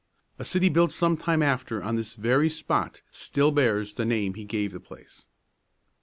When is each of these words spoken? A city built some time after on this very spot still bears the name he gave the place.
A 0.39 0.43
city 0.43 0.69
built 0.69 0.91
some 0.91 1.15
time 1.15 1.43
after 1.43 1.83
on 1.83 1.95
this 1.95 2.15
very 2.15 2.49
spot 2.49 3.03
still 3.11 3.51
bears 3.51 3.93
the 3.93 4.03
name 4.03 4.33
he 4.33 4.45
gave 4.45 4.71
the 4.71 4.79
place. 4.79 5.27